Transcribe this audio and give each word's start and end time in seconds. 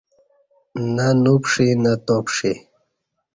نہ 0.95 1.07
نو 1.23 1.33
پݜی 1.43 1.67
نہ 1.83 1.93
تاپݜی 2.05 2.53